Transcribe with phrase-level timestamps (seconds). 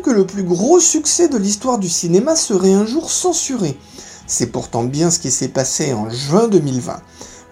[0.00, 3.78] que le plus gros succès de l'histoire du cinéma serait un jour censuré
[4.26, 7.00] C'est pourtant bien ce qui s'est passé en juin 2020.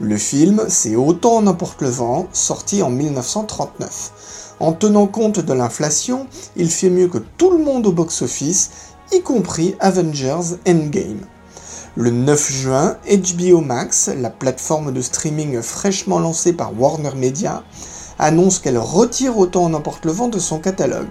[0.00, 4.56] Le film, c'est Autant n'importe le vent, sorti en 1939.
[4.60, 6.26] En tenant compte de l'inflation,
[6.56, 8.70] il fait mieux que tout le monde au box-office,
[9.12, 11.20] y compris Avengers Endgame.
[11.96, 17.64] Le 9 juin, HBO Max, la plateforme de streaming fraîchement lancée par Warner Media,
[18.18, 21.10] annonce qu'elle retire Autant n'importe le vent de son catalogue.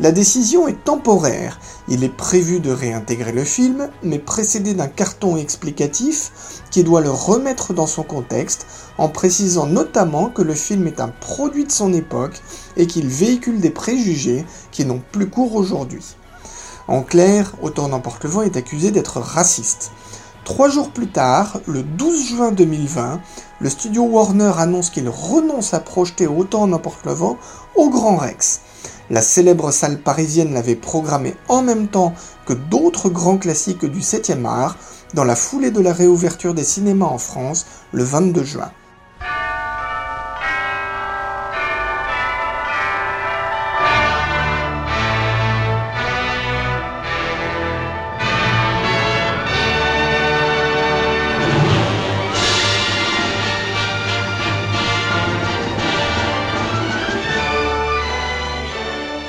[0.00, 1.58] La décision est temporaire.
[1.88, 7.10] Il est prévu de réintégrer le film, mais précédé d'un carton explicatif qui doit le
[7.10, 11.92] remettre dans son contexte, en précisant notamment que le film est un produit de son
[11.92, 12.40] époque
[12.76, 16.14] et qu'il véhicule des préjugés qui n'ont plus cours aujourd'hui.
[16.86, 19.90] En clair, Autant n'emporte le vent est accusé d'être raciste.
[20.44, 23.20] Trois jours plus tard, le 12 juin 2020,
[23.60, 27.36] le studio Warner annonce qu'il renonce à projeter Autant n'emporte le vent
[27.74, 28.60] au Grand Rex.
[29.10, 32.14] La célèbre salle parisienne l'avait programmé en même temps
[32.44, 34.76] que d'autres grands classiques du 7e art
[35.14, 38.70] dans la foulée de la réouverture des cinémas en France le 22 juin.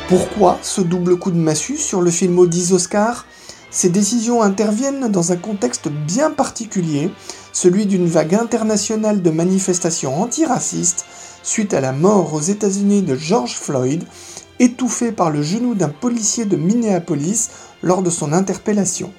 [0.10, 3.28] Pourquoi ce double coup de massue sur le film aux 10 Oscars
[3.70, 7.12] Ces décisions interviennent dans un contexte bien particulier,
[7.54, 11.06] celui d'une vague internationale de manifestations antiracistes
[11.44, 14.04] suite à la mort aux États-Unis de George Floyd,
[14.60, 17.52] étouffé par le genou d'un policier de Minneapolis
[17.84, 19.14] lors de son interpellation.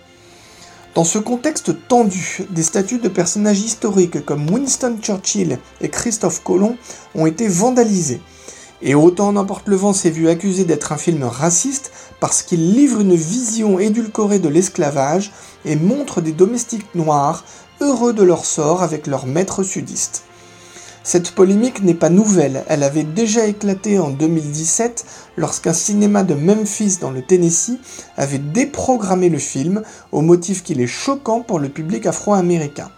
[0.96, 6.76] Dans ce contexte tendu, des statues de personnages historiques comme Winston Churchill et Christophe Colomb
[7.14, 8.20] ont été vandalisées.
[8.82, 13.00] Et autant n'importe le vent s'est vu accusé d'être un film raciste parce qu'il livre
[13.00, 15.32] une vision édulcorée de l'esclavage
[15.64, 17.44] et montre des domestiques noirs
[17.80, 20.24] heureux de leur sort avec leurs maîtres sudistes.
[21.02, 26.98] Cette polémique n'est pas nouvelle, elle avait déjà éclaté en 2017 lorsqu'un cinéma de Memphis
[27.00, 27.78] dans le Tennessee
[28.18, 32.90] avait déprogrammé le film au motif qu'il est choquant pour le public afro-américain.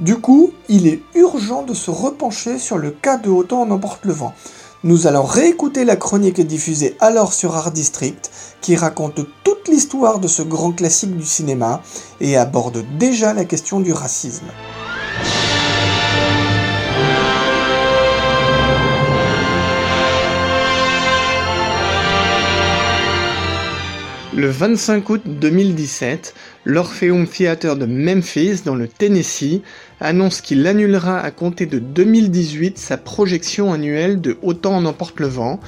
[0.00, 4.04] Du coup, il est urgent de se repencher sur le cas de Autant en emporte
[4.04, 4.34] le vent,
[4.84, 8.30] nous allons réécouter la chronique diffusée alors sur Art District
[8.60, 11.82] qui raconte toute l'histoire de ce grand classique du cinéma
[12.20, 14.46] et aborde déjà la question du racisme.
[24.36, 26.34] Le 25 août 2017,
[26.64, 29.62] l'Orpheum Theater de Memphis, dans le Tennessee,
[30.00, 35.26] annonce qu'il annulera à compter de 2018 sa projection annuelle de Autant en emporte le
[35.26, 35.60] vent,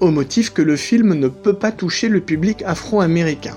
[0.00, 3.56] au motif que le film ne peut pas toucher le public afro-américain.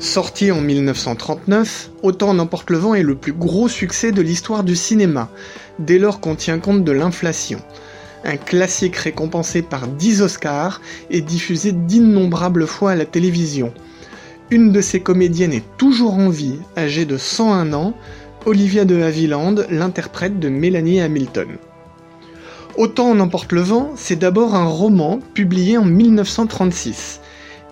[0.00, 4.64] Sorti en 1939, Autant en emporte le vent est le plus gros succès de l'histoire
[4.64, 5.30] du cinéma,
[5.78, 7.60] dès lors qu'on tient compte de l'inflation
[8.24, 13.72] un classique récompensé par 10 Oscars et diffusé d'innombrables fois à la télévision.
[14.50, 17.94] Une de ses comédiennes est toujours en vie, âgée de 101 ans,
[18.44, 21.56] Olivia de Havilland, l'interprète de Mélanie Hamilton.
[22.76, 27.20] Autant en emporte le vent, c'est d'abord un roman publié en 1936.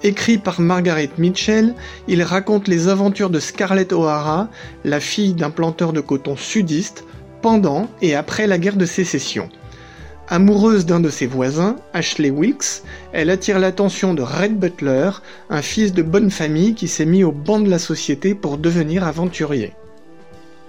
[0.02, 1.74] Écrit par Margaret Mitchell,
[2.08, 4.48] il raconte les aventures de Scarlett O'Hara,
[4.84, 7.04] la fille d'un planteur de coton sudiste,
[7.42, 9.48] pendant et après la guerre de sécession.
[10.32, 15.10] Amoureuse d'un de ses voisins, Ashley Wilkes, elle attire l'attention de Red Butler,
[15.50, 19.02] un fils de bonne famille qui s'est mis au banc de la société pour devenir
[19.02, 19.72] aventurier.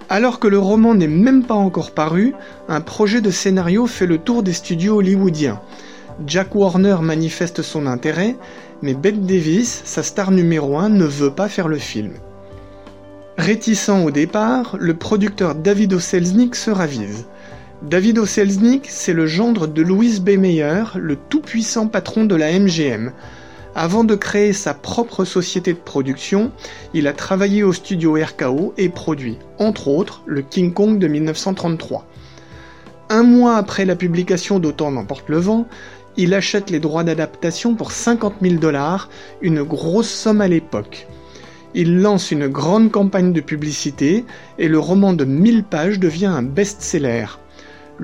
[0.08, 2.34] Alors que le roman n'est même pas encore paru,
[2.68, 5.60] un projet de scénario fait le tour des studios hollywoodiens.
[6.26, 8.34] Jack Warner manifeste son intérêt,
[8.82, 12.14] mais Bette Davis, sa star numéro 1, ne veut pas faire le film.
[13.38, 16.00] Réticent au départ, le producteur David.
[16.00, 17.26] Selznick se ravise.
[17.88, 20.38] David Oselznick, c'est le gendre de Louis B.
[20.38, 23.10] Mayer, le tout-puissant patron de la MGM.
[23.74, 26.52] Avant de créer sa propre société de production,
[26.94, 32.06] il a travaillé au studio RKO et produit, entre autres, le King Kong de 1933.
[33.10, 35.66] Un mois après la publication d'Autant n'emporte le vent,
[36.16, 39.08] il achète les droits d'adaptation pour 50 000 dollars,
[39.40, 41.08] une grosse somme à l'époque.
[41.74, 44.24] Il lance une grande campagne de publicité
[44.58, 47.26] et le roman de 1000 pages devient un best-seller.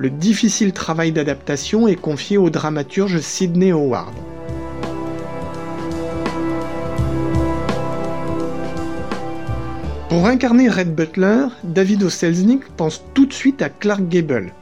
[0.01, 4.13] Le difficile travail d'adaptation est confié au dramaturge Sidney Howard.
[10.07, 12.09] Pour incarner Red Butler, David O.
[12.77, 14.53] pense tout de suite à Clark Gable.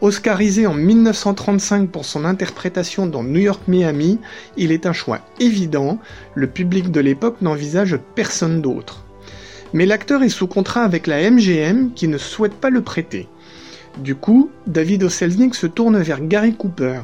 [0.00, 4.18] Oscarisé en 1935 pour son interprétation dans New York Miami,
[4.56, 6.00] il est un choix évident,
[6.34, 9.04] le public de l'époque n'envisage personne d'autre.
[9.74, 13.28] Mais l'acteur est sous contrat avec la MGM qui ne souhaite pas le prêter.
[13.98, 15.08] Du coup, David O.
[15.08, 17.00] se tourne vers Gary Cooper.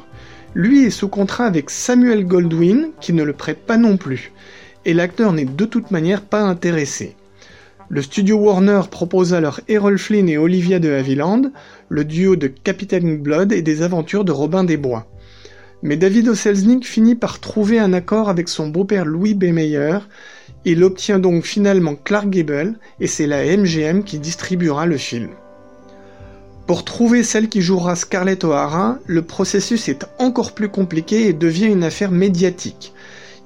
[0.54, 4.32] Lui est sous contrat avec Samuel Goldwyn qui ne le prête pas non plus.
[4.84, 7.14] Et l'acteur n'est de toute manière pas intéressé.
[7.90, 11.52] Le studio Warner propose alors Errol Flynn et Olivia de Havilland,
[11.88, 15.06] le duo de Captain Blood et des aventures de Robin des Bois.
[15.82, 16.34] Mais David O.
[16.34, 19.44] finit par trouver un accord avec son beau-père Louis B.
[20.64, 25.28] Il obtient donc finalement Clark Gable et c'est la MGM qui distribuera le film.
[26.68, 31.64] Pour trouver celle qui jouera Scarlett O'Hara, le processus est encore plus compliqué et devient
[31.64, 32.92] une affaire médiatique.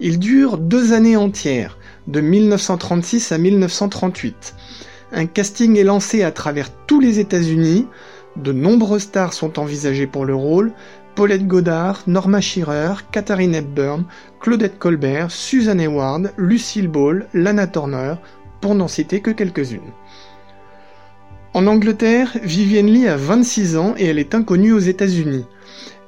[0.00, 1.78] Il dure deux années entières
[2.08, 4.56] de 1936 à 1938.
[5.12, 7.86] Un casting est lancé à travers tous les États-Unis.
[8.34, 10.72] De nombreuses stars sont envisagées pour le rôle.
[11.14, 14.04] Paulette Goddard, Norma Shearer, Katharine Hepburn,
[14.40, 18.14] Claudette Colbert, Susan Hayward, Lucille Ball, Lana Turner,
[18.60, 19.92] pour n'en citer que quelques-unes.
[21.54, 25.44] En Angleterre, Vivienne Lee a 26 ans et elle est inconnue aux États-Unis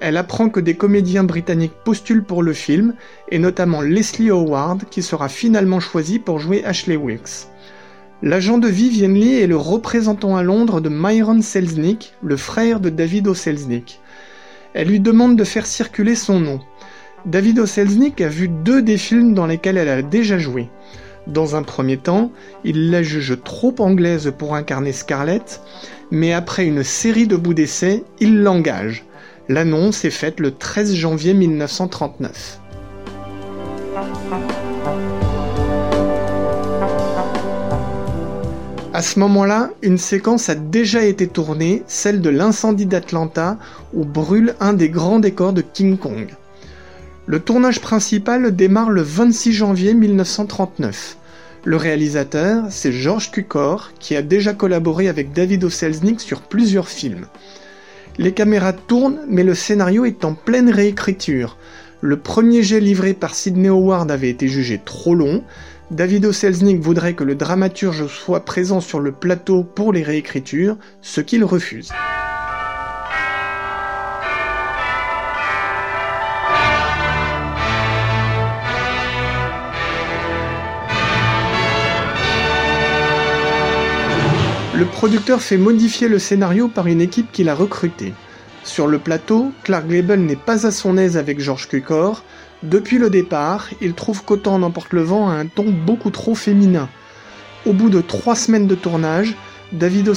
[0.06, 2.92] elle apprend que des comédiens britanniques postulent pour le film,
[3.30, 7.48] et notamment Leslie Howard, qui sera finalement choisi pour jouer Ashley Wilkes.
[8.22, 12.90] L'agent de Vivienne Lee est le représentant à Londres de Myron Selznick, le frère de
[12.90, 13.34] David O.
[13.34, 13.98] Selznick.
[14.74, 16.60] Elle lui demande de faire circuler son nom.
[17.24, 17.64] David O.
[17.64, 20.68] Selznick a vu deux des films dans lesquels elle a déjà joué.
[21.26, 22.30] Dans un premier temps,
[22.64, 25.62] il la juge trop anglaise pour incarner Scarlett,
[26.10, 29.04] mais après une série de bouts d'essai, il l'engage.
[29.48, 32.60] L'annonce est faite le 13 janvier 1939.
[38.92, 43.58] À ce moment-là, une séquence a déjà été tournée, celle de l'incendie d'Atlanta,
[43.92, 46.34] où brûle un des grands décors de King Kong.
[47.26, 51.16] Le tournage principal démarre le 26 janvier 1939.
[51.64, 55.70] Le réalisateur, c'est George Cukor, qui a déjà collaboré avec David O.
[55.70, 57.24] sur plusieurs films.
[58.18, 61.56] Les caméras tournent, mais le scénario est en pleine réécriture.
[62.02, 65.42] Le premier jet livré par Sidney Howard avait été jugé trop long.
[65.90, 66.32] David O.
[66.78, 71.88] voudrait que le dramaturge soit présent sur le plateau pour les réécritures, ce qu'il refuse.
[85.04, 88.14] Producteur fait modifier le scénario par une équipe qu'il a recrutée.
[88.62, 92.24] Sur le plateau, Clark Gable n'est pas à son aise avec George Cukor.
[92.62, 96.88] Depuis le départ, il trouve qu'Autant n'emporte le vent a un ton beaucoup trop féminin.
[97.66, 99.34] Au bout de trois semaines de tournage,
[99.72, 100.14] David O.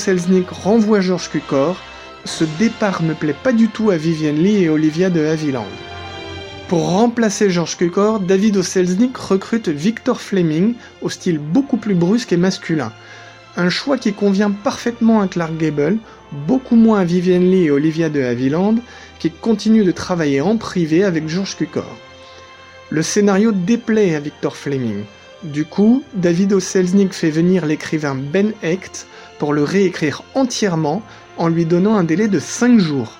[0.51, 1.75] renvoie George Cukor.
[2.23, 5.67] Ce départ ne plaît pas du tout à Vivienne Lee et Olivia de Havilland.
[6.69, 8.61] Pour remplacer George Cukor, David O.
[8.61, 12.93] recrute Victor Fleming au style beaucoup plus brusque et masculin.
[13.59, 15.97] Un choix qui convient parfaitement à Clark Gable,
[16.31, 18.75] beaucoup moins à Vivienne Lee et Olivia de Havilland,
[19.17, 21.97] qui continuent de travailler en privé avec George Cukor.
[22.91, 25.05] Le scénario déplaît à Victor Fleming.
[25.41, 26.59] Du coup, David O.
[26.59, 29.07] fait venir l'écrivain Ben Hecht
[29.39, 31.01] pour le réécrire entièrement
[31.37, 33.17] en lui donnant un délai de 5 jours.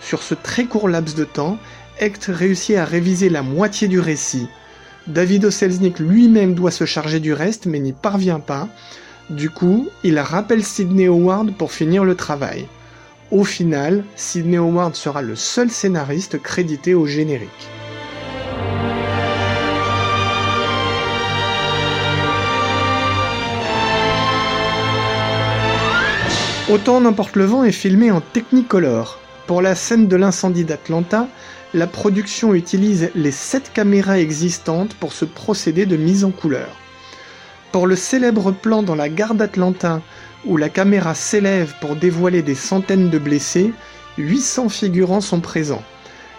[0.00, 1.58] Sur ce très court laps de temps,
[2.00, 4.48] Hecht réussit à réviser la moitié du récit.
[5.06, 5.50] David O.
[6.00, 8.68] lui-même doit se charger du reste mais n'y parvient pas,
[9.30, 12.66] du coup, il rappelle Sidney Howard pour finir le travail.
[13.32, 17.50] Au final, Sidney Howard sera le seul scénariste crédité au générique.
[26.68, 29.18] Autant n'importe le vent est filmé en Technicolor.
[29.48, 31.26] Pour la scène de l'incendie d'Atlanta,
[31.74, 36.68] la production utilise les 7 caméras existantes pour ce procédé de mise en couleur.
[37.76, 40.00] Pour le célèbre plan dans la gare d'Atlanta
[40.46, 43.70] où la caméra s'élève pour dévoiler des centaines de blessés,
[44.16, 45.82] 800 figurants sont présents.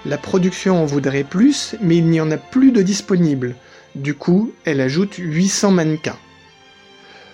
[0.07, 3.55] La production en voudrait plus, mais il n'y en a plus de disponibles.
[3.93, 6.17] Du coup, elle ajoute 800 mannequins.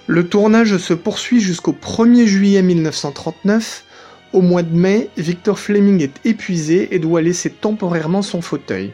[0.07, 3.85] Le tournage se poursuit jusqu'au 1er juillet 1939.
[4.33, 8.91] Au mois de mai, Victor Fleming est épuisé et doit laisser temporairement son fauteuil.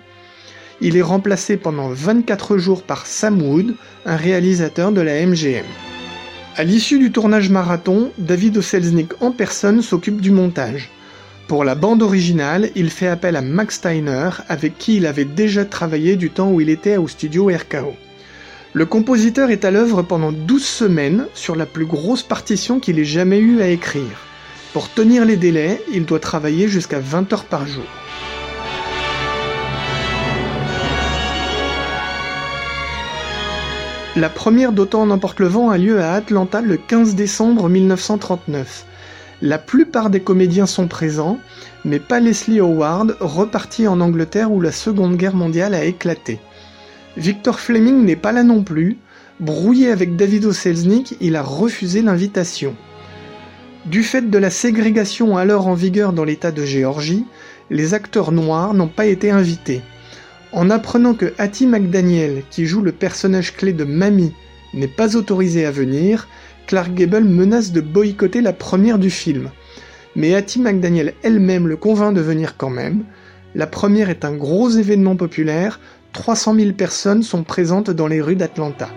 [0.81, 5.65] Il est remplacé pendant 24 jours par Sam Wood, un réalisateur de la MGM.
[6.55, 10.89] À l'issue du tournage marathon, David Oselznick en personne s'occupe du montage.
[11.50, 15.65] Pour la bande originale, il fait appel à Max Steiner, avec qui il avait déjà
[15.65, 17.95] travaillé du temps où il était au studio RKO.
[18.71, 23.05] Le compositeur est à l'œuvre pendant 12 semaines sur la plus grosse partition qu'il ait
[23.05, 24.27] jamais eu à écrire.
[24.74, 27.83] Pour tenir les délais, il doit travailler jusqu'à 20 heures par jour.
[34.19, 38.85] La première d'Autant n'emporte le vent a lieu à Atlanta le 15 décembre 1939.
[39.41, 41.39] La plupart des comédiens sont présents,
[41.85, 46.41] mais pas Leslie Howard, reparti en Angleterre où la Seconde Guerre mondiale a éclaté.
[47.15, 48.97] Victor Fleming n'est pas là non plus.
[49.39, 52.75] Brouillé avec David Oselznick, il a refusé l'invitation.
[53.85, 57.23] Du fait de la ségrégation alors en vigueur dans l'État de Géorgie,
[57.69, 59.81] les acteurs noirs n'ont pas été invités.
[60.51, 64.33] En apprenant que Hattie McDaniel, qui joue le personnage clé de Mamie,
[64.73, 66.27] n'est pas autorisée à venir,
[66.65, 69.51] Clark Gable menace de boycotter la première du film.
[70.15, 73.03] Mais Hattie McDaniel elle-même le convainc de venir quand même.
[73.53, 75.79] La première est un gros événement populaire,
[76.13, 78.89] 300 000 personnes sont présentes dans les rues d'Atlanta.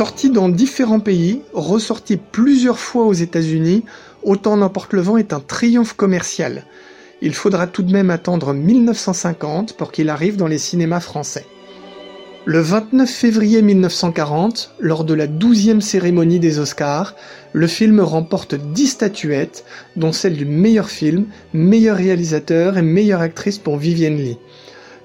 [0.00, 3.84] Sorti dans différents pays, ressorti plusieurs fois aux États-Unis,
[4.22, 6.64] Autant n'emporte le vent est un triomphe commercial.
[7.20, 11.44] Il faudra tout de même attendre 1950 pour qu'il arrive dans les cinémas français.
[12.46, 17.14] Le 29 février 1940, lors de la 12e cérémonie des Oscars,
[17.52, 19.66] le film remporte 10 statuettes,
[19.96, 24.38] dont celle du meilleur film, meilleur réalisateur et meilleure actrice pour Vivienne Lee.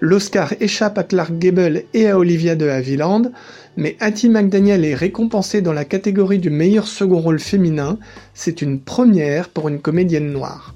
[0.01, 3.31] L'Oscar échappe à Clark Gable et à Olivia de Havilland,
[3.77, 7.97] mais Hattie McDaniel est récompensée dans la catégorie du meilleur second rôle féminin.
[8.33, 10.75] C'est une première pour une comédienne noire.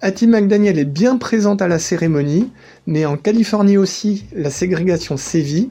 [0.00, 2.50] Hattie McDaniel est bien présente à la cérémonie,
[2.86, 5.68] mais en Californie aussi, la ségrégation sévit.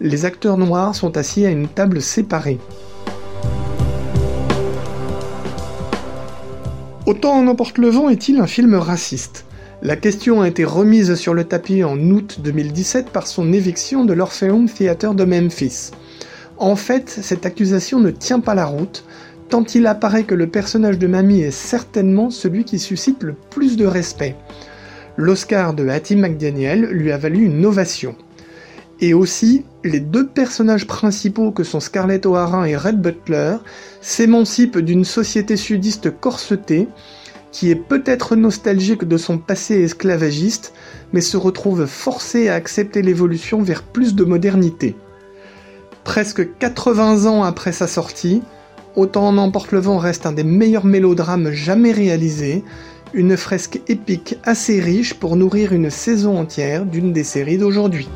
[0.00, 2.58] Les acteurs noirs sont assis à une table séparée.
[7.04, 9.44] Autant en emporte le vent est-il un film raciste
[9.82, 14.12] la question a été remise sur le tapis en août 2017 par son éviction de
[14.12, 15.92] l'Orpheum Theater de Memphis.
[16.58, 19.04] En fait, cette accusation ne tient pas la route,
[19.48, 23.78] tant il apparaît que le personnage de Mamie est certainement celui qui suscite le plus
[23.78, 24.36] de respect.
[25.16, 28.14] L'Oscar de Hattie McDaniel lui a valu une ovation.
[29.00, 33.56] Et aussi, les deux personnages principaux que sont Scarlett O'Hara et Red Butler
[34.02, 36.86] s'émancipent d'une société sudiste corsetée
[37.52, 40.72] qui est peut-être nostalgique de son passé esclavagiste,
[41.12, 44.96] mais se retrouve forcé à accepter l'évolution vers plus de modernité.
[46.04, 48.42] Presque 80 ans après sa sortie,
[48.96, 52.64] Autant en emporte le vent reste un des meilleurs mélodrames jamais réalisés,
[53.14, 58.08] une fresque épique assez riche pour nourrir une saison entière d'une des séries d'aujourd'hui.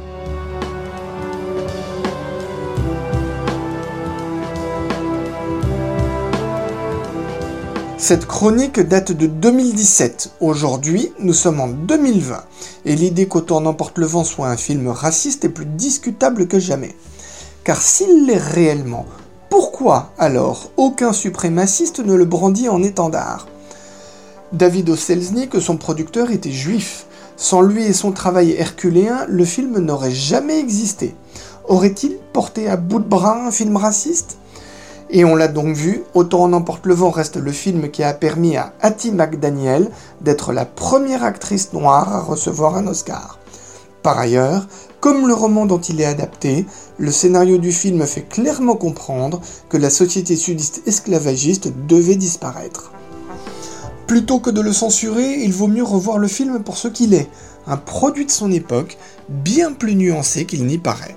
[8.07, 10.33] Cette chronique date de 2017.
[10.41, 12.45] Aujourd'hui, nous sommes en 2020.
[12.85, 16.95] Et l'idée qu'Autant n'emporte le vent soit un film raciste est plus discutable que jamais.
[17.65, 19.07] Car s'il l'est réellement,
[19.49, 23.49] pourquoi alors aucun suprémaciste ne le brandit en étendard?
[24.53, 27.07] David Oselznick, son producteur, était juif.
[27.39, 31.15] Sans lui et son travail herculéen, le film n'aurait jamais existé.
[31.69, 34.37] Aurait-il porté à bout de bras un film raciste?
[35.15, 38.13] Et on l'a donc vu, Autant en emporte le vent reste le film qui a
[38.13, 39.89] permis à Hattie McDaniel
[40.21, 43.39] d'être la première actrice noire à recevoir un Oscar.
[44.03, 44.67] Par ailleurs,
[44.99, 46.67] comme le roman dont il est adapté,
[46.99, 52.91] le scénario du film fait clairement comprendre que la société sudiste esclavagiste devait disparaître.
[54.09, 57.31] Plutôt que de le censurer, il vaut mieux revoir le film pour ce qu'il est,
[57.69, 61.17] un produit de son époque, bien plus nuancé qu'il n'y paraît.